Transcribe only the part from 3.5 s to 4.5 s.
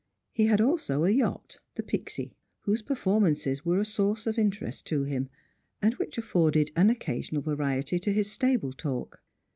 were a source of